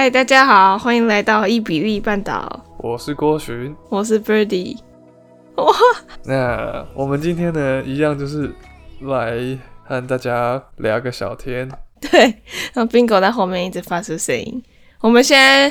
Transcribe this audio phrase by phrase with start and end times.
[0.00, 2.64] 嗨，大家好，欢迎来到伊比利半岛。
[2.78, 4.78] 我是郭寻，我是 Birdy。
[5.56, 5.66] 哇，
[6.24, 8.50] 那我们今天呢，一样就是
[9.00, 11.70] 来和大家聊个小天。
[12.00, 12.18] 对，
[12.72, 14.62] 然后 Bingo 在后面一直发出声音。
[15.00, 15.70] 我们现在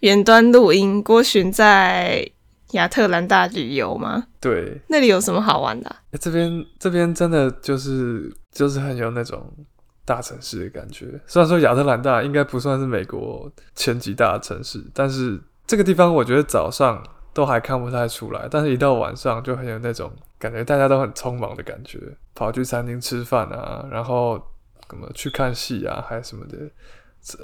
[0.00, 2.30] 远端录音，郭寻在
[2.72, 4.26] 亚特兰大旅游吗？
[4.42, 5.96] 对，那里有什么好玩的啊？
[6.10, 9.42] 欸，这边这边真的就是就是很有那种
[10.10, 11.06] 大城市的感觉。
[11.26, 17.00] 虽然说亚特兰大应该不算是美国前几大的城市，但是这个地方我觉得早上
[17.32, 22.00] 都还看不太出来，但是一到晚上就很有那种感觉，大家都很匆忙的感觉，
[22.34, 24.36] 跑去餐厅吃饭啊，然后
[24.88, 26.58] 什么去看戏啊，还什么的，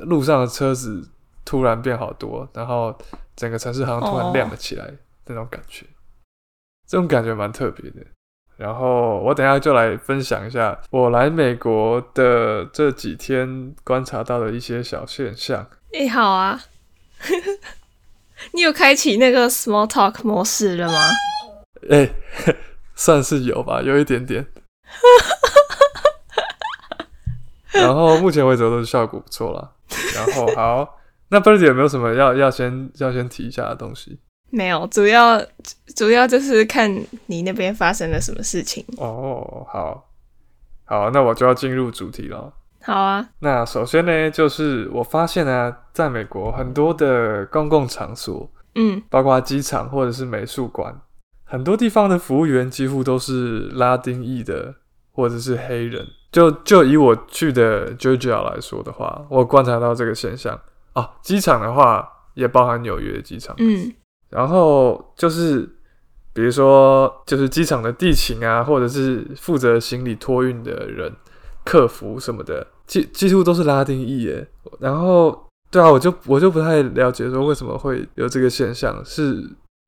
[0.06, 1.08] 路上的车子
[1.44, 2.92] 突然变好多，然后
[3.36, 4.84] 整个城市好像突然亮了起来。
[4.84, 4.94] Oh.
[5.28, 5.84] 那种感觉，
[6.86, 7.96] 这种感觉蛮特别的。
[8.56, 15.66] 然后我等一下就来分享一下我来美国的这几天观察到的一些小现象。
[15.92, 16.58] 哎、欸，好啊，
[18.52, 20.98] 你有开启那个 small talk 模式了吗？
[21.90, 22.14] 哎、欸，
[22.96, 24.46] 算是有吧，有一点点。
[27.72, 29.72] 然后目前为止都是效果不错啦。
[30.14, 30.98] 然后好，
[31.28, 34.18] 那 Birdy 有没有什么要要先要先提一下的东西？
[34.50, 35.40] 没有，主要
[35.94, 36.90] 主要就是看
[37.26, 38.84] 你那边发生了什么事情。
[38.96, 40.08] 哦，好，
[40.84, 42.52] 好，那我就要进入主题了。
[42.82, 50.96] 好啊，那首先呢，就是我发现呢，在美国很多的公共场所，嗯，包括机场或者是美术馆，
[51.44, 54.76] 很多地方的服务员几乎都是拉丁裔的，
[55.10, 56.06] 或者是黑人。
[56.30, 60.60] 就就以我去的 Georgia 来说的话，我观察到这个现象
[60.92, 61.10] 啊。
[61.22, 63.92] 机场的话，也包含纽约的机场，嗯。
[64.30, 65.68] 然后就是，
[66.32, 71.12] 比如说，就是机场的地勤啊，或者是负责行李托运的人、
[71.64, 74.46] 客服什么的，几几乎都是拉丁裔耶。
[74.80, 79.42] 然后，对啊，我就我就不太了解说为什么会有这个现象，是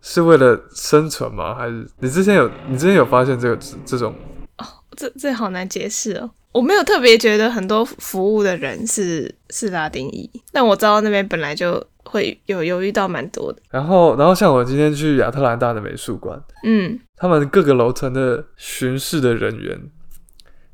[0.05, 1.55] 是为了生存吗？
[1.55, 4.15] 还是你之前有你之前有发现这个这种？
[4.59, 4.65] 哦，
[4.97, 6.31] 这这好难解释哦。
[6.59, 11.87] 我没有特别觉得很多服务的人是是拉丁裔，但我知道那边本来就。
[12.11, 19.79] 会有有遇到蛮多的，然后，然后像我今天去亚特兰大的美术馆，嗯，他们各个楼层的巡视的人员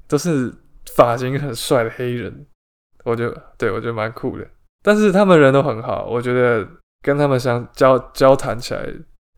[0.07, 0.55] 都是
[0.95, 2.47] 发型很帅的黑人，
[3.03, 4.47] 我就对我觉得蛮酷的。
[4.81, 6.65] 但是他们人都很好，我觉得
[7.03, 8.87] 跟他们相交交谈起来，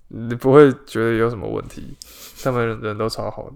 [0.09, 1.97] 你不会觉得有什么问题，
[2.45, 3.55] 他们人，人都超好的。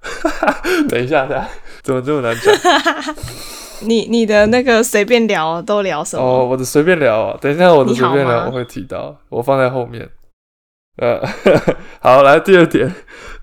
[0.88, 1.48] 等一下，等一下，
[1.82, 3.14] 怎么这么难讲？
[3.82, 6.22] 你你的那个随便聊都聊什么？
[6.22, 10.08] 哦，我的随便聊，等一下我的随便聊我会提到，我放在后面。
[10.96, 11.20] 呃，
[12.02, 12.92] 好，来第二点，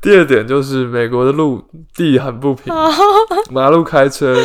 [0.02, 2.74] 第二点就是美国的路地很不平，
[3.50, 4.36] 马路开车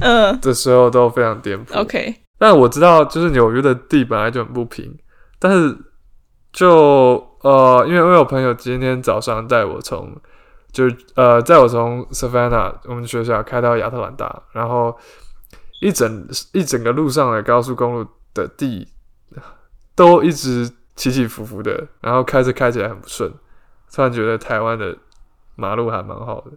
[0.00, 1.78] 嗯的时候都非常颠簸。
[1.80, 4.94] OK，但我知道就是纽约的地本来就很不平，
[5.38, 5.74] 但是
[6.52, 10.14] 就呃，因为我有朋友今天早上带我从。
[10.76, 14.94] 就呃，在我从 Savannah 我们学校开到亚特兰大，然后
[15.80, 18.86] 一整一整个路上的高速公路的地
[19.94, 23.32] 都一直起起伏伏的，然后开车开起来很不顺。
[23.90, 24.94] 突然觉得台湾的
[25.54, 26.52] 马路还蛮好的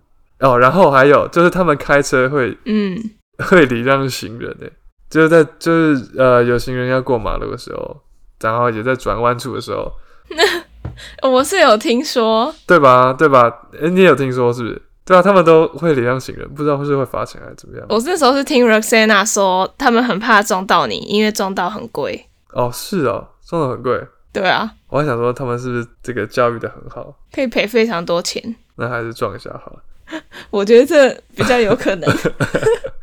[0.46, 0.60] 哦。
[0.60, 2.98] 然后还有就是他们开车会嗯
[3.48, 4.70] 会礼让行人诶，
[5.10, 8.02] 就是在就是呃有行人要过马路的时候，
[8.42, 9.90] 然后也在转弯处的时候。
[11.24, 13.14] 我是有听说，对吧？
[13.14, 13.48] 对吧？
[13.74, 14.82] 哎、欸，你也有听说是不是？
[15.06, 17.86] 对啊，他们都会礼让行人，不知道是会罚钱还是怎么样。
[17.90, 22.28] 我那时候是听 Roxana 说，他们很怕撞到你，因为撞到很贵。
[22.52, 24.00] 哦，是哦，撞到很贵。
[24.32, 28.56] 对啊，我还想说他们是不是这个教育的很好，可以赔非常多钱。
[28.76, 29.80] 那还是撞一下好了。
[30.52, 32.18] 我觉得这比较有可能。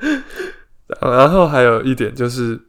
[1.00, 2.60] 然后还有一点就是，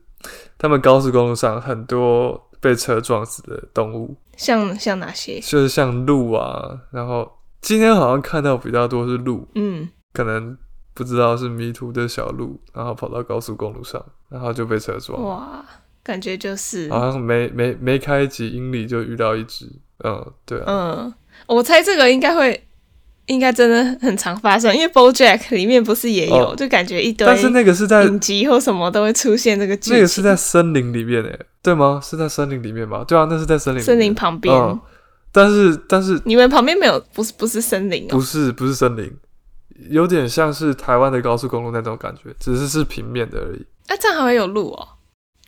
[0.57, 2.46] 他们高速公路上很多。
[2.59, 5.39] 被车撞死的动物，像像哪些？
[5.39, 7.31] 就是像鹿啊，然后
[7.61, 10.57] 今天好像看到比较多是鹿，嗯，可能
[10.93, 15.21] 不知道是迷途的小鹿，然后跑到高速公路上，然后就被车撞。
[15.23, 15.65] 哇，
[16.03, 19.65] 感觉就是好像没没没开几英里就遇到一只，
[20.03, 21.13] 嗯，对啊，嗯，
[21.47, 22.66] 我猜这个应该会。
[23.27, 29.91] 应该真的很常发生，因为 BoJack 里面不是也有，哦、就感觉一堆，但是那个是在影集或什么都会出现这个剧。
[29.91, 32.01] 那个是在森林里面诶，对吗？
[32.03, 33.03] 是在森林里面吗？
[33.07, 34.79] 对啊，那是在森林森林旁边、嗯。
[35.31, 39.11] 但是但是你们旁边没有，不是不是森林、喔，不是不是森林，
[39.89, 43.65] 有点像是台湾的高速公路那种感觉，只是是平面的而已。
[43.87, 44.87] 哎、啊，这样还会有路哦、喔，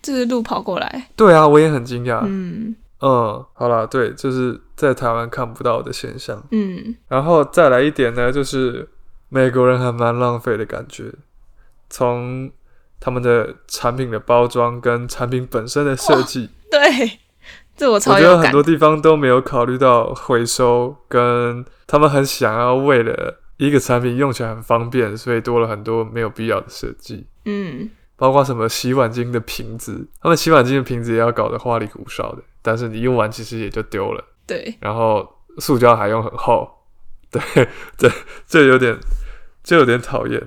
[0.02, 1.08] 就是路跑过来。
[1.16, 2.22] 对啊，我也很惊讶。
[2.26, 2.76] 嗯。
[3.02, 6.44] 嗯，好啦，对，就是在台湾看不到的现象。
[6.52, 8.90] 嗯，然后再来一点呢，就是
[9.30, 11.14] 美国人还蛮浪费的感觉。
[11.90, 12.52] 从
[13.00, 16.50] 他们的产品的包装跟产品本身的设计。
[16.70, 17.20] 对，
[17.76, 18.32] 这我超有感。
[18.32, 27.26] 我觉得很多地方都没有考虑到回收，跟他们很想要为了一个产品用起来很方便，所以多了很多没有必要的设计。
[27.46, 34.24] 嗯，包括什么洗碗巾的瓶子，他们洗碗巾的瓶子也要搞得花里胡哨的，但是你用完其实也就丢了。
[34.48, 35.28] 对，然后
[35.58, 36.70] 塑胶还用很厚，
[37.32, 37.42] 对
[37.98, 38.12] 对，
[38.48, 38.98] 这有点，
[39.64, 40.42] 这有点讨厌。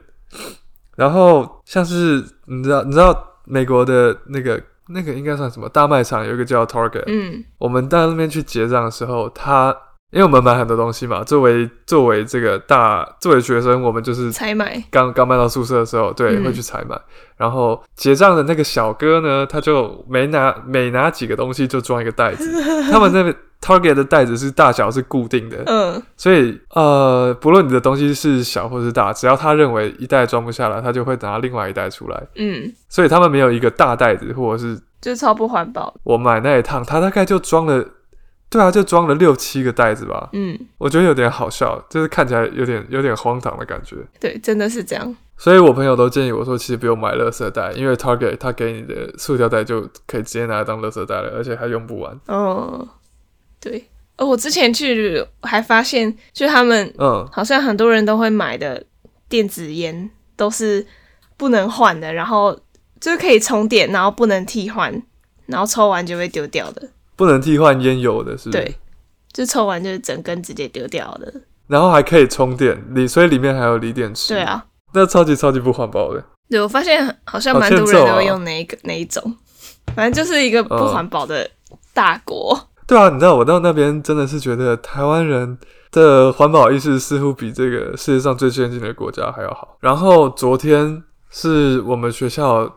[0.96, 7.04] 然后像是你知道，你知道美国的那个那个应该算什么大卖场，有一个叫 Target。
[7.06, 9.74] 嗯，我们到那边去结账的时候，他
[10.12, 14.80] 因为我们买很多东西嘛，作为作为这个大作为学生，我们就是采买。
[14.90, 16.96] 刚刚搬到宿舍的时候，对，嗯、会去采买。
[17.36, 22.62] 然后结账的那个小哥呢，他就每拿每拿几个东西就装一个袋子。
[22.92, 23.34] 他们那边。
[23.64, 35.94] Target 的袋子是大小是固定的，嗯，所以呃，不论你的东西是小或是大，只要他认为一袋装不下来，他就会拿另外一袋出来，嗯，所以他们没有一个大袋子，或者是就超不环保。
[36.02, 37.86] 我买那一趟，他大概就装了，
[38.52, 45.16] 对啊，就装了六七个袋子吧，嗯，我觉得有点好笑，就是看起来有点有点荒唐的感觉，对，真的是这样。
[45.38, 52.20] 所以我朋友都建议我说，其实不用买垃圾袋，因为 Target 他给你的塑胶袋就可以直接拿来当垃圾袋了，而且还用不完。
[52.26, 52.86] 哦，
[53.58, 53.88] 对。
[54.18, 58.84] 哦，我之前去还发现，就他们，嗯，好像很多人都会买的
[59.30, 60.86] 电子烟都是
[61.38, 62.52] 不能换的，然后
[63.00, 65.02] 就是可以充电，然后不能替换，
[65.46, 66.90] 然后抽完就会丢掉的。
[67.16, 68.62] 不能替换烟油的是不是？
[68.62, 68.76] 对，
[69.32, 71.32] 就抽完就是整根直接丢掉的。
[71.66, 74.34] 然后还可以充电，里所以里面还有锂电池。
[74.34, 74.64] 对啊，
[74.94, 76.22] 那超级超级不环保的。
[76.48, 79.22] 对，我发现好像蛮多人都会用那一个、啊、那一种，
[79.94, 81.48] 反正就是一个不环保的
[81.94, 82.56] 大国。
[82.60, 85.56] 嗯对啊，你知道我到那边真的是觉得台湾人
[85.92, 89.78] 的环保意识似乎比这个世界上最先进的国家还要好。
[89.80, 92.70] 然后昨天是我们学校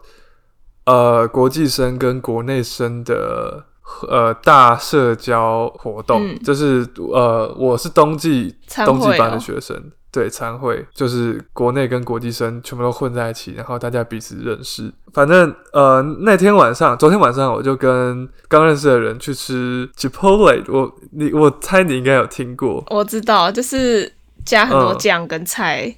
[0.86, 3.66] 呃国际生跟国内生的
[4.08, 8.56] 呃大社交活动，嗯、就是呃我是冬季
[8.86, 9.92] 冬季班的学生。
[10.12, 14.90] 对，参会就是国内跟国际生全部都混在一起，然后大家彼此认识。
[15.12, 20.64] 反正呃，那天晚上，昨天晚上我就跟刚认识的人去吃 Chipotle。
[20.70, 24.10] 我你我猜你应该有听过，我知道，就是
[24.46, 25.94] 加很多酱跟菜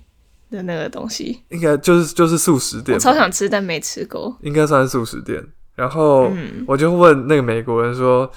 [0.50, 2.96] 的那个东西，嗯、应该就是就是素食店。
[2.96, 4.36] 我超想吃，但没吃过。
[4.42, 5.46] 应该算是素食店。
[5.78, 6.30] 然后
[6.68, 8.30] 我就问那个美国人说：“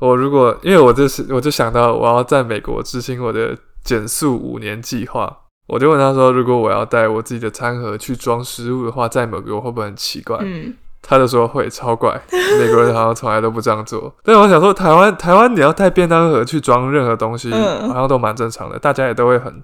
[0.00, 3.54] 我如果因为我就是我就想到我要在美国执行我的。”
[3.84, 5.34] 减速五年计划，
[5.66, 14.12] 我就问他说：“如果我要带我自己的餐盒去装食物的话，在美国会不会很奇怪？”嗯，他就说会超怪，美国人好像从来都不这样做。
[14.22, 19.62] 但我想说，台湾台湾你要带便当盒去装任何东西，好像都蛮正常的，大家也都会很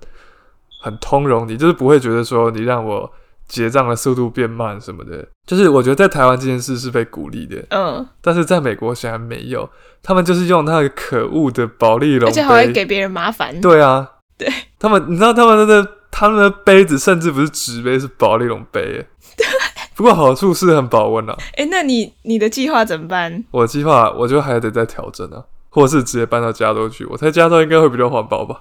[0.80, 3.12] 很通融你，就是不会觉得说你让我
[3.48, 5.26] 结账的速度变慢什么的。
[5.46, 9.68] 就是我觉得在台湾这件事是被鼓励的，嗯，但是在美国显然没有，
[10.02, 13.60] 他们就是用那个可恶的保丽龙，而且还会给别人麻烦。
[13.60, 14.10] 对啊。
[14.36, 19.06] 对他们，你知道他们的他们的杯子甚至不是纸杯，是保丽龙杯。
[19.36, 19.46] 对，
[19.94, 21.36] 不过好处是很保温啊。
[21.54, 23.44] 哎，那你你的计划怎么办？
[23.52, 27.04] 我的计划，我觉得还得再调整啊，或者是直接搬到加州去。
[27.04, 28.60] 我猜加州应该会比较环保吧？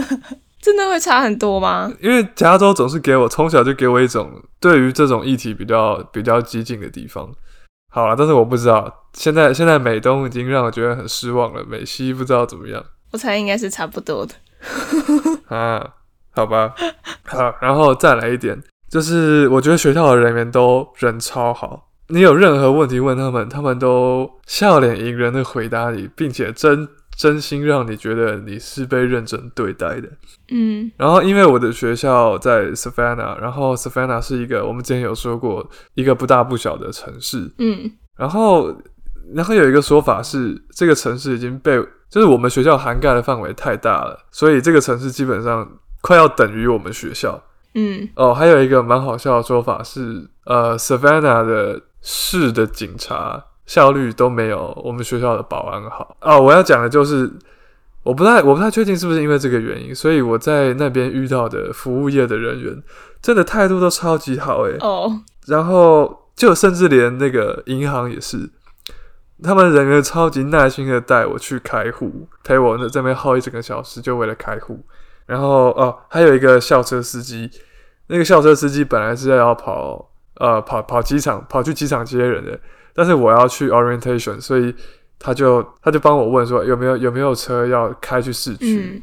[0.66, 1.88] 真的会差很多吗？
[2.00, 7.30] 因为加州总是给我从小就给我一种对于这种议题比较比较激进的地方。
[7.94, 12.84] 好了，但是我不知道现在现在美东已经让我觉得很失望了，美西不知道怎么样。
[13.12, 14.34] 我猜应该是差不多的。
[15.46, 15.88] 啊，
[16.32, 16.74] 好吧，
[17.22, 30.08] 好，然后再来一点，就是我觉得学校的人员都人超好，你有任何问题问他们，他们都笑脸迎人的回答你，并且真真心让你觉得你是被认真对待的。
[30.50, 37.50] 嗯，然后因为我的学校在 Savannah，然后 Savannah 是一个我们之前有说过一个不大不小的城市。
[37.58, 38.74] 嗯，然后
[39.34, 45.68] 然后有一个说法是，这个城市已经被就是我们学校涵盖的范围太大了，所以这个城市基本上
[46.02, 47.42] 快要等于我们学校。
[47.74, 56.16] 嗯，哦，还有一个蛮好笑的说法是，呃，Savannah 的市的警察效率都没有我们学校的保安好。
[56.20, 57.30] 哦，我要讲的就是，
[58.02, 62.82] 我不太我不太确定是不是因为这个原因，所以我在那边遇到的服务业的人员
[63.20, 64.76] 真的态度都超级好诶。
[64.80, 68.50] 哦，然后就甚至连那个银行也是。
[69.42, 74.80] 他们人员超级耐心的带我去开户，陪我在这边耗一整个小时，就为了开户。
[75.26, 77.50] 然后哦，还有一个校车司机，
[78.06, 82.58] 那个校车司机本来是要跑呃跑跑机场，跑去机场接人的，
[82.96, 84.74] 但是我要去 orientation，所以
[85.18, 88.94] 他就他就帮我问说有没有有没有车要开去市区。
[88.96, 89.02] 嗯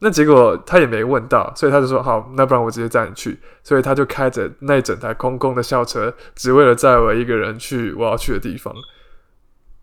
[0.00, 3.38] 那结果他也没问到，所以他就说好，那不然我直接载你去。
[3.62, 8.74] 所以他就开着那一整台空空的校车，只为了载我一个人去我要去的地方。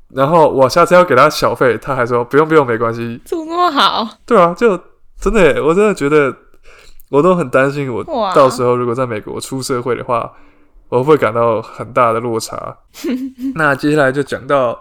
[0.10, 3.20] 然后我下次要给他小费，他还说不用不用，没关系。
[3.26, 4.08] 怎么那么好？
[4.24, 4.80] 对啊，就
[5.20, 6.36] 真的，我真的觉得
[7.10, 8.04] 我都很担心，我
[8.36, 10.32] 到时候如果在美国出社会的话，
[10.92, 12.78] 我会感到很大的落差。
[13.56, 14.78] 那接下来就讲到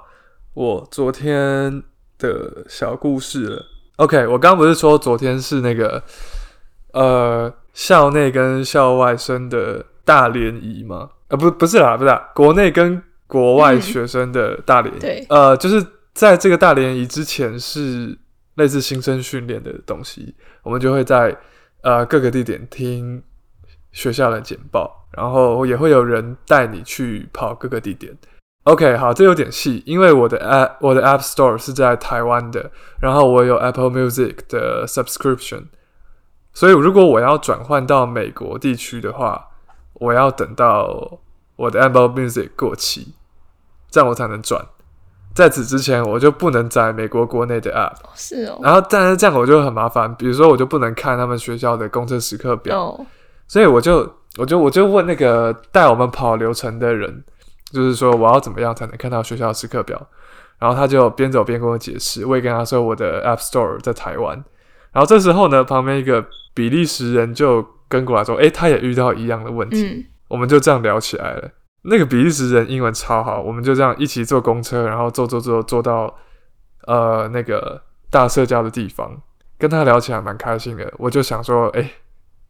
[0.55, 1.83] 我昨天
[2.19, 3.65] 的小故事了。
[3.97, 6.03] OK，我刚刚不是说昨天是那个
[6.93, 11.09] 呃校内跟校外生的大联谊吗？
[11.29, 14.99] 啊、呃，不，不是啦，不是啦，国内跟国外学生的大联谊。
[14.99, 18.19] 对，呃，就是在这个大联谊之前是
[18.57, 21.37] 类似新生训练的东西，我们就会在
[21.83, 23.23] 呃各个地点听
[23.93, 25.00] 学校的简报。
[25.17, 28.17] 然后也会有人带你去跑各个地点。
[28.65, 35.65] OK，好，这有点细，因为我的 App 我的 App Store 是在台湾的，然后我有 Apple Music 的 Subscription，
[36.53, 39.49] 所以如果我要转换到美国地区的话，
[39.95, 41.21] 我要等到
[41.57, 43.15] 我的 Apple Music 过期，
[43.91, 44.63] 这样我才能转。
[45.35, 47.97] 在此之前，我就不能载美国国内的 App。
[48.15, 48.61] 是哦。
[48.63, 53.07] 然后，但是这样我就很麻烦，比如说我就不能看他们学校的公车时刻表，哦、
[53.49, 54.20] 所以我就。
[54.39, 57.25] 我就我就问那个带我们跑流程的人，
[57.73, 60.01] 就是说我要怎么样才能看到学校的时刻表？
[60.59, 62.25] 然后他就边走边跟我解释。
[62.25, 64.37] 我也跟他说我的 App Store 在台湾。
[64.93, 69.85] 然后这时候呢，旁边一个比利时人就跟过来说：“诶，他也遇到一样的问题。
[69.85, 71.51] 嗯”我们就这样聊起来了。
[71.83, 76.15] 那个比利时人英文超好，我们就这样一起坐公车，然后坐坐坐坐到
[76.87, 79.11] 呃那个大社交的地方，
[79.59, 80.93] 跟他聊起来蛮开心的。
[80.99, 81.91] 我就想说：“诶，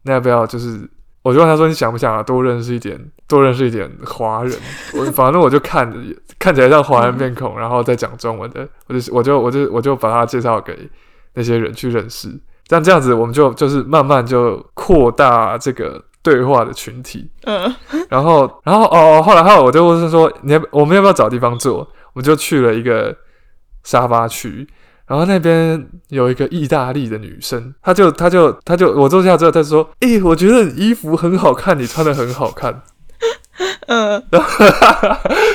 [0.03, 0.87] 那要不要就是？”
[1.23, 4.51] 我就问他说：“你想不想啊，多认识一点，多认识一点华人？”
[4.97, 5.97] 我反正我就看着
[6.39, 10.89] 看起来像华人面孔，然后再讲中文的，我就我就我就我就把他介绍给
[11.35, 12.27] 那些人去认识。
[12.67, 17.29] 但这样子，我们就就是慢慢就扩大这个对话的群体。
[17.43, 17.71] 嗯，
[18.09, 21.79] 然后然后哦，后来后来我就问说：“你要我们要不要找地方坐？”
[22.13, 23.15] 我们就去了一个
[23.83, 24.67] 沙发区。
[25.11, 32.81] 然后那边有一个意大利的女生，她就她就她就我坐下之后，她说：“诶、欸，我觉得你衣服很好看，你穿的很好看。
[33.87, 34.65] ”嗯，然 后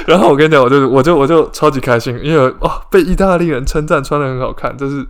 [0.06, 5.06] 然后我跟你讲，我就我就我就超级开心，因为哇，被意大利人称赞穿的很好看，这是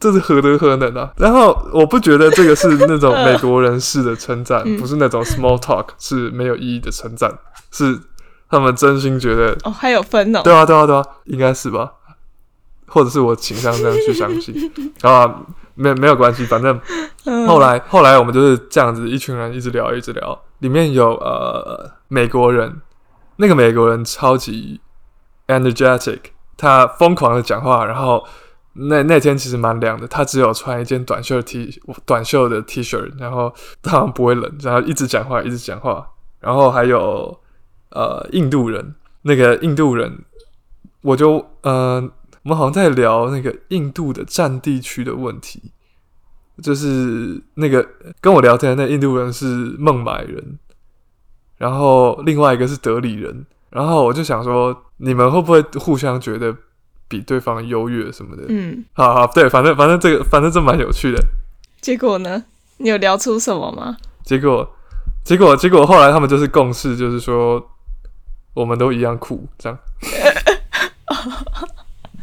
[0.00, 1.12] 这是何德何能啊！
[1.18, 7.30] 然后我不觉得这个是那种 美国人士的称赞，嗯、不是那种 small talk，是没有意义的称赞，
[7.70, 8.00] 是
[8.48, 11.92] 他们真心觉得哦，还有分哦，对啊对啊对啊，应该是吧。
[12.94, 14.54] 或者是我情商这样去相信。
[15.02, 15.42] 啊，
[15.74, 16.80] 没没有关系，反正
[17.48, 22.80] 后来后来我们就是这样子，一群人一直聊一直聊，里面有呃美国人，
[23.38, 24.80] 那个美国人超级
[25.48, 26.20] energetic，
[26.56, 28.24] 他疯狂的讲话，然后
[28.74, 36.06] 那那天其实蛮凉的，他只有穿一件短袖 T 短袖的 T 恤，然后当然不会冷，然后一直讲话一直讲话，
[36.38, 37.36] 然后还有
[37.90, 40.20] 呃印度人，那个印度人
[41.02, 41.74] 我就嗯。
[42.04, 42.10] 呃
[42.44, 45.72] 我们好像在聊那个印度的占地区的问题，
[46.62, 47.86] 就是那个
[48.20, 49.46] 跟我聊天的那印度人是
[49.78, 50.58] 孟买人，
[51.56, 56.54] 然后另外一个是德里人，然后我就想说，你们会不会互相觉得
[57.08, 58.44] 比对方优越什么的？
[58.48, 61.18] 嗯，好好，对，反正反正这个反正这蛮有趣的。
[61.80, 62.44] 结果呢？
[62.76, 63.96] 你有聊出什么吗？
[64.22, 64.68] 结果
[65.24, 67.70] 结果结果后来他们就是共识，就是说
[68.52, 69.78] 我们都一样苦，这样。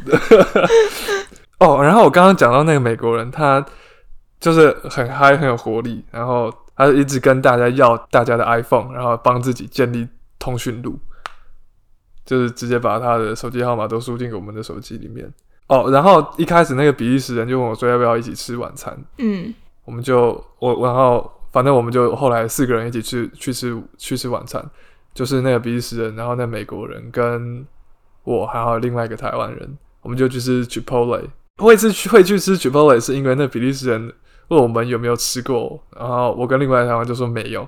[1.58, 3.64] 哦，然后我刚刚讲到那个美国人，他
[4.40, 10.08] 就是很嗨，很有活力，然后他一直跟大家要大家的 iPhone，然后帮自己建立
[10.40, 10.98] 通讯录，
[12.24, 15.32] 就是直接把他的手机号码都输进我们的手机里面。
[15.68, 19.54] 哦，然后一开始那个比利时人就问我说要不要一起吃晚餐，嗯，
[19.84, 24.68] 我们就我然后反正我们就后来四个人一起去去吃去吃晚餐，
[25.14, 27.64] 就是那个比利时人，然后那美国人跟
[28.24, 29.78] 我还有另外一个台湾人。
[30.02, 31.24] 我们就去吃 Chipotle，
[31.58, 34.12] 会吃会去吃 Chipotle 是因为那比利时人
[34.48, 37.66] 问我们有没有吃过，然后我跟另外一台湾就说没有，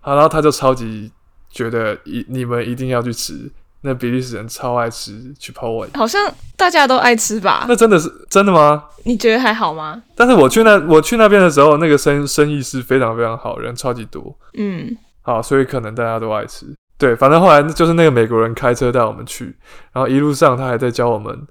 [0.00, 1.12] 好，然后他就超级
[1.50, 3.50] 觉得一你们一定要去吃，
[3.82, 7.66] 那比利时人超爱吃 Chipotle，好像大家都爱吃吧？
[7.68, 8.84] 那真的是真的吗？
[9.04, 10.02] 你觉得还好吗？
[10.16, 16.66] 但是我去那我去那边的时候，那个生生意是非常非常好，人超级多，嗯，好，所以可能大家都爱吃，
[16.98, 19.56] 对，反正后来就是那个美国人开车带我们去，
[19.92, 21.46] 然后一路上他还在教我们。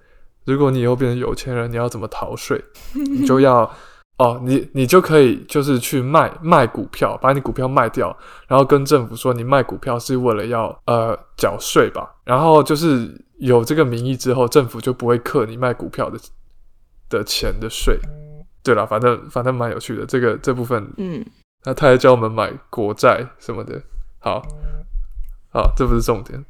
[0.46, 2.64] 如果你以后变成有钱人，你要怎么逃税？
[2.94, 3.70] 你就要
[4.18, 8.16] 哦，你你就可以就是去卖卖股票，把你股票卖掉，
[8.48, 12.16] 然后跟政府说你卖股票是为了要呃缴税吧。
[12.24, 16.18] 然后就是有这个名义之后，政府就不会克你卖股票的
[17.10, 18.00] 的钱的税。
[18.64, 21.24] 对了，反正反正蛮有趣的，这个这部分，嗯，
[21.66, 23.80] 那他还教我们买国债什么的，
[24.20, 24.42] 好，
[25.52, 26.44] 好，这不是重点。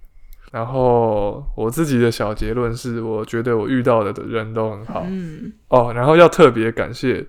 [0.55, 7.25] 然后我自己的小结论是，我觉得我遇到的人都很好，嗯，哦，然后要特别感谢，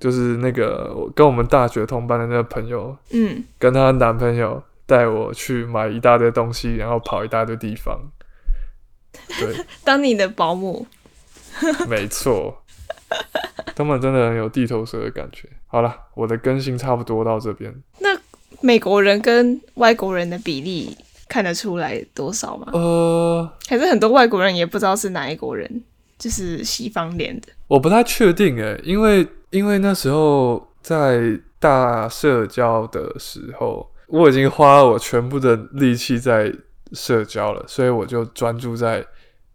[0.00, 8.00] 就是那个跟我们大学同班的那个朋友，嗯，跟她男朋友带我去买一大堆东西，然后跑一大堆地方，
[9.38, 10.86] 对，当你的保姆，
[11.90, 12.64] 没错。
[13.74, 15.46] 他们真的很有地头蛇的感觉。
[15.66, 17.70] 好了，我的更新差不多到这边。
[17.98, 18.18] 那
[18.62, 20.96] 美国人跟外国人的比例
[21.32, 22.66] 看得出来多少吗？
[22.74, 25.82] 呃，还是很多外国人也不知道是哪一国人，
[26.18, 27.48] 就是西方脸的。
[27.68, 36.52] 我不太确定诶，因为因为那时候在大社交的时候，我已经花了我全部的力气在
[36.92, 39.02] 社交了，所以我就专注在。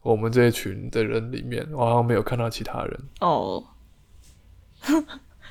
[0.03, 3.61] 我们这一群的人里面，我好像没有看到其他人哦。
[4.87, 5.03] Oh.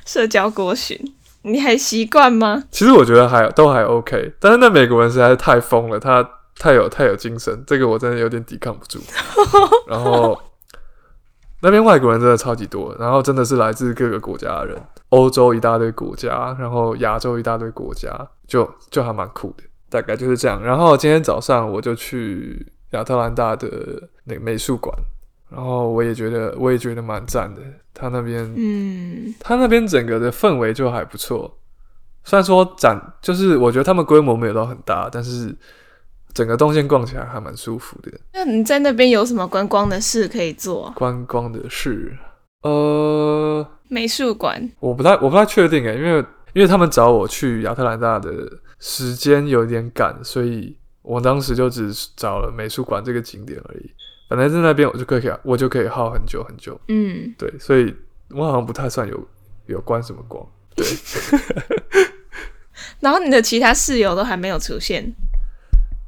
[0.07, 0.99] 社交过巡，
[1.47, 2.65] 你还习惯吗？
[2.71, 8.99] 其实我觉得还都还 OK，但是那美国人实在是太疯了，他太有太有精神，这个我真的有点抵抗不住。
[9.89, 10.39] 然后
[11.63, 18.11] 那边外国人真的超级多，然后真的是来自各个国家的人，欧洲一大堆国家，然后亚洲一大堆国家，
[18.47, 20.63] 就就还蛮酷的，大概就是这样。
[20.63, 22.73] 然后今天早上我就去。
[22.91, 23.69] 亚特兰大的
[24.25, 24.97] 那个美术馆，
[25.57, 27.63] 然后我也觉得，我也觉得蛮赞的。
[27.95, 31.59] 他那边，嗯，他那边整个的氛围就还不错。
[32.25, 35.57] 虽然说展，就是我觉得他们规模没有到很大，但是
[36.35, 38.13] 整个动线逛起来还蛮舒服的。
[38.35, 40.93] 那你在那边有什么观光的事可以做？
[40.95, 42.15] 观光的事，
[42.63, 46.23] 呃，美术馆，我不太，我不太确定诶，因为
[46.53, 48.31] 因为他们找我去亚特兰大的
[48.79, 50.77] 时间有点赶，所以。
[51.09, 53.89] 我当时就只找了美术馆这个景点而已，
[54.29, 56.81] 本来在那边我就可以，我就可以耗很久很久。
[56.89, 57.95] 嗯，对，所以
[58.31, 59.29] 我好像不太算有
[59.67, 60.47] 有关什么光。
[60.75, 60.87] 对。
[63.01, 65.15] 然后你的其他室友都还没有出现？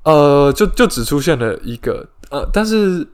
[0.04, 3.06] 呃，就就只出现了一个，呃，但是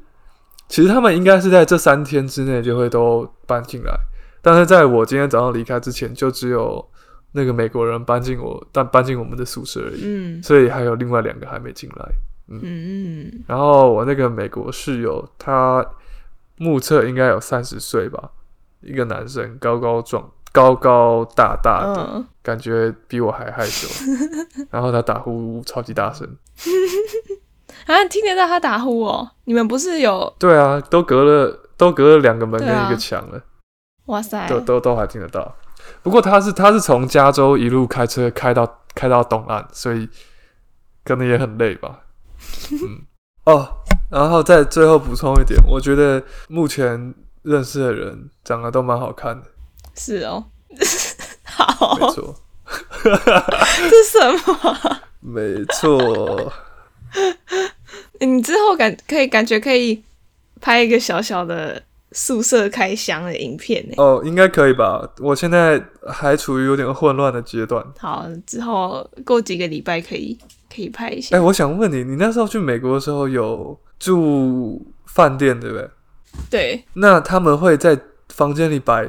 [0.68, 3.92] 其实他们应该是在这三天之内就会都搬进来，
[4.40, 6.88] 但是在我今天早上离开之前，就只有。
[7.36, 12.08] 那个美国人搬进我，但搬进我们的宿舍而已，嗯，所以还有另外两个还没进来，
[12.48, 15.84] 嗯，嗯，然后我那个美国室友，他
[16.56, 18.30] 目测应该有三十岁吧，
[18.80, 23.88] 一个男生，高高壮，高高大大的，哦、感觉比我还害羞，
[24.70, 26.28] 然后他打呼超级大声，
[27.86, 29.30] 啊，听得到他打呼哦？
[29.44, 30.32] 你们不是有？
[30.38, 33.40] 对啊，都隔了，都隔了两个门跟一个墙了，
[34.06, 35.56] 哇塞，都都都还听得到。
[36.02, 40.08] 不过他是他是从加州一路开车开到开到东岸，所以
[41.04, 42.03] 可能也很累吧。
[42.72, 43.02] 嗯
[43.46, 43.68] 哦，
[44.10, 49.46] 然后再最后补充一点，我觉得目前认识的人长得都蛮好看的。
[49.94, 50.44] 是哦，
[51.44, 52.34] 好，没错。
[53.04, 54.98] 这是什么？
[55.20, 56.52] 没错。
[58.20, 60.02] 你之后感可以感觉可以
[60.60, 61.82] 拍一个小小的。
[62.16, 63.94] 宿舍开箱的影片呢？
[63.96, 65.02] 哦，应该可以吧。
[65.18, 67.84] 我现在还处于有点混乱的阶段。
[67.98, 70.38] 好，之后过几个礼拜可以
[70.74, 71.36] 可以拍一下。
[71.36, 75.90] 哎、欸，我想问你，你那时候去美国的时候有住饭店对不对？
[76.50, 76.84] 对。
[76.94, 77.98] 那他们会在
[78.30, 79.06] 房间里摆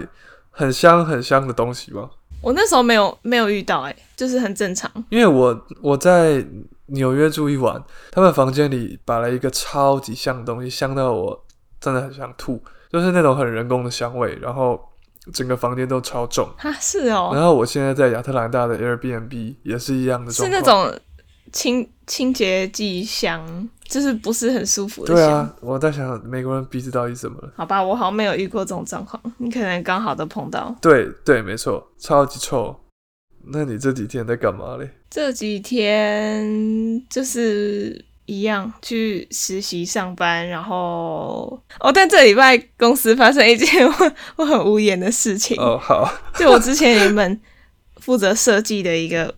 [0.52, 2.10] 很香很香的东西吗？
[2.42, 4.92] 我那时候没有没有遇到、欸，哎，就是很正常。
[5.10, 6.46] 因为我我在
[6.88, 11.46] 纽约住一晚，他们房间里摆了一个超级香的东西，香到我
[11.80, 12.62] 真的很想吐。
[12.92, 14.80] 就是那种很人工的香味，然后
[15.34, 17.32] 整个房间都超重啊，是哦。
[17.34, 20.94] 然后我现在在亚特兰大的 Airbnb 也是一样的是那种
[21.52, 25.16] 清清洁剂香，就是不是很舒服的香。
[25.16, 27.54] 对啊，我在想美国人鼻子到底怎么了？
[27.56, 30.76] 好吧，我好像没有遇过这种状况，你可能刚好都碰到。
[30.82, 32.76] 对对，没错，超级臭。
[33.48, 34.90] 那你这几天在干嘛嘞？
[35.10, 38.06] 这几天就是。
[38.28, 45.78] 一样去实习上班，然后哦，但这礼拜公司发生一件我 我很无言的事情哦。
[45.80, 47.40] 好，就我之前原本
[47.98, 49.36] 负责设计的一个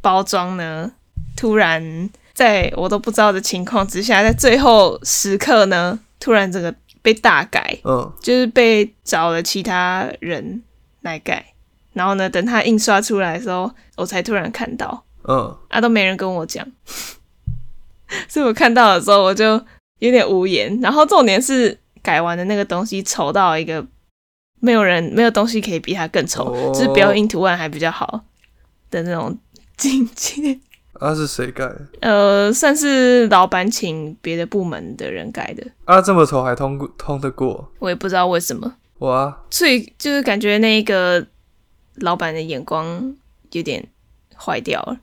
[0.00, 0.90] 包装呢，
[1.36, 10.62] 突然在我都不知道的情况之下，在最后时刻呢，突然这个被大改，嗯，就是被找了其他人
[11.02, 11.44] 来改，
[11.92, 16.66] 然后呢，等他印刷出来的时候，我才突然看到，嗯，啊，都没人跟我讲。
[18.28, 19.60] 所以我看到的时候，我就
[19.98, 20.78] 有点无言。
[20.80, 23.84] 然后重点是改完的那个东西丑到一个
[24.60, 28.24] 没有人没有东西可以比它更丑，哦、就是标印图案还比较好
[28.90, 29.36] 的那种
[29.76, 30.60] 境界。
[31.00, 31.70] 啊，是谁改？
[32.00, 35.66] 呃，算是老板请别的部门的人改的。
[35.84, 37.70] 啊，这么丑还通过通得过？
[37.78, 38.74] 我也不知道为什么。
[38.98, 41.26] 我啊，所以就是感觉那个
[41.96, 43.14] 老板的眼光
[43.52, 43.86] 有点
[44.36, 44.96] 坏掉了。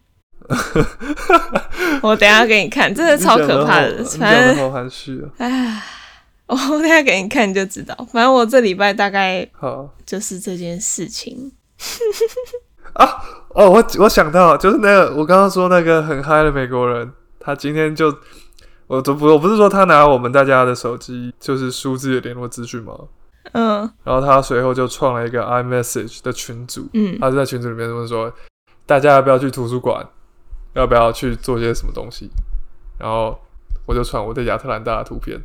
[2.01, 4.03] 我等下给你看，真的超可怕的。
[4.03, 5.29] 反正好含蓄啊！
[5.37, 5.83] 哎，
[6.47, 7.95] 我等下给你看你就知道。
[8.11, 11.51] 反正我这礼拜大概好就是这件事情。
[12.93, 13.07] 啊
[13.53, 18.13] 哦，我我想到就是那个我刚刚说那个很嗨的美国人，他今天就
[18.87, 22.93] 我都不我不是说他拿我们大家的手机就是输自己的联络资讯吗？
[23.53, 28.31] 嗯，然后他随后就创了一个 iMessage 的群组，嗯，他就在群组里面问说，
[28.85, 30.05] 大家要不要去图书馆？
[30.73, 32.29] 要不要去做些什么东西？
[32.97, 33.37] 然后
[33.85, 35.37] 我就传我在亚特兰大的图片，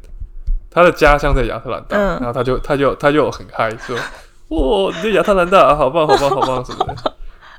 [0.71, 3.97] 他的家乡在亚特兰大，嗯、然后他就他就他就很嗨说
[4.51, 6.95] ：“哇，你在亚特兰大，好棒好棒好棒什么的。”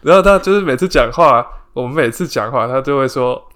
[0.07, 3.49] 然后他就是每次讲话，我们每次讲话，他就会说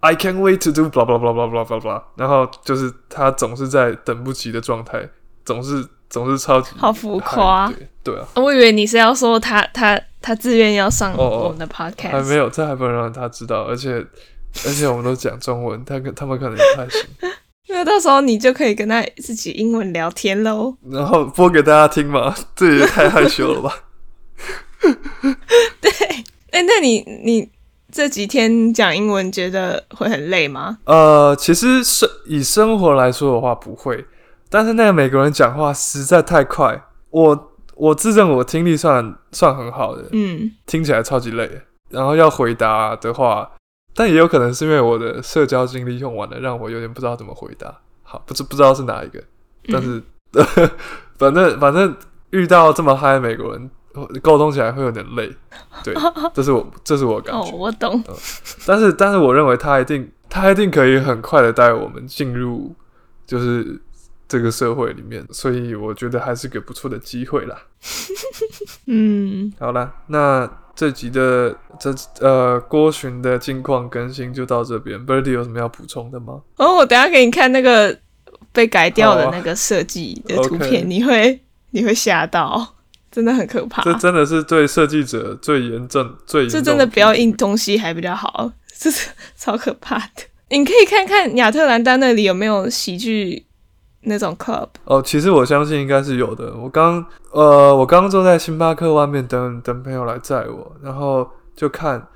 [0.00, 5.08] ：“I can't wait to do blah blah blah blah blah blah blah。”然后就是他总是在等不及的状态，
[5.44, 8.26] 总是总是超级好浮夸，对对啊！
[8.36, 10.00] 我以为你是要说他他。
[10.22, 14.04] 他自愿要上我们的 podcast，、还没有，这还不能让他知道，而且
[14.66, 17.08] 而且我们都讲中文，他跟他们可能太行。
[17.70, 23.72] 那到时候你就可以跟他自己英文聊天喽，然后播给大家听嘛，这也太害羞了吧？
[25.80, 25.90] 对，
[26.50, 27.48] 哎、欸，那你你
[27.90, 30.78] 这几天讲英文觉得会很累吗？
[30.84, 34.06] 呃，其实生以生活来说的话不会，
[34.48, 37.52] 但是那个美国人讲话实在太快，我。
[37.76, 41.60] 我自认我听力算算很好的，嗯，听起来超级累。
[41.90, 43.50] 然后要回答的话，
[43.94, 47.80] 但也有可能是因为我的社交精力用完了，让我有点不知道怎么回答。
[48.02, 49.22] 好，不知不知道是哪一个，
[49.70, 50.70] 但是、嗯、
[51.20, 51.94] 反正反正
[52.30, 53.70] 遇到这么嗨的美国人，
[54.22, 55.30] 沟通起来会有点累。
[55.82, 55.94] 对，
[56.34, 57.40] 这是我这是我感觉。
[57.40, 58.02] 哦，我懂。
[58.08, 58.14] 嗯、
[58.66, 62.74] 但是但是我认为他一定他一定可以很快的带我们进入，
[63.26, 63.80] 就是。
[64.28, 67.56] 这个社会里面，所以我觉得还是个不错的机会啦。
[68.86, 74.98] 嗯，好了，那这集的这呃郭巡的近况更新就到这边。
[75.06, 76.42] Birdy 有什么要补充的吗？
[76.56, 77.96] 哦，我等下给你看那个
[78.50, 82.74] 被改掉的那个设计的图片，啊 okay、你会你会吓到，
[83.16, 83.80] 真的很可怕。
[83.80, 86.60] 这真的是对设计者最严重、最严重。
[86.60, 90.22] 这真的不要印东西还比较好， 这是超可怕的。
[90.50, 93.46] 你可以看看亚特兰大那里有没有喜剧。
[94.08, 96.54] 那种 club 哦，其实我相信应该是有的。
[96.54, 102.06] 我刚呃，我刚刚坐在星巴克外面等等朋友来载我，然后就看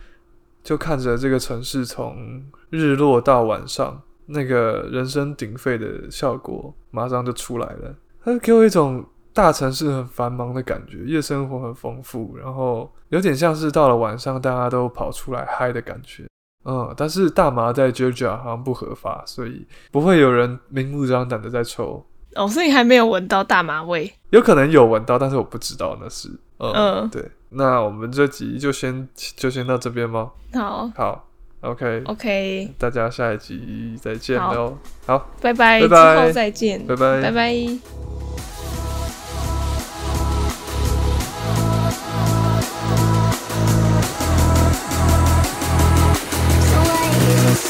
[0.63, 7.97] 就看着这个城市从日落到晚上，那个人声鼎沸的效果马上就出来了。
[8.25, 16.25] 它给我一种大城市很繁忙的感觉，夜生活很丰富，然后有点像是到了晚上大家都跑出来嗨的感觉。
[16.65, 22.05] 嗯，但是大麻在 Georgia 好像不合法，所以不会有人明目张胆的在抽。
[22.35, 24.13] 哦，所以还没有闻到大麻味？
[24.31, 26.29] 有可能有闻到，但是我不知道那是。
[26.59, 27.25] 嗯，嗯对。
[27.53, 30.31] 那我们这集就先就先到这边吗？
[30.53, 31.29] 好，好
[31.63, 34.77] ，OK，OK，、大家下一集再见喽。
[35.07, 38.00] 好，拜拜，拜拜，之后再见，拜拜，拜拜。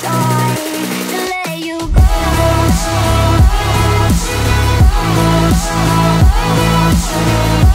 [0.02, 0.44] Thank
[7.64, 7.69] you.